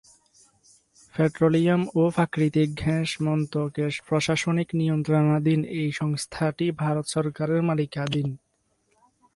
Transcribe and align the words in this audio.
Petroleum 1.13 1.81
ও 1.95 2.01
প্রাকৃতিক 2.15 2.69
gas 2.81 3.09
মন্ত্রকের 3.25 3.91
প্রশাসনিক 4.07 4.69
নিয়ন্ত্রণাধীন 4.79 5.61
এই 5.79 5.89
সংস্থাটি 5.91 6.65
ভারত 6.81 7.05
সরকারের 7.07 7.61
মালিকানাধীন। 7.69 8.29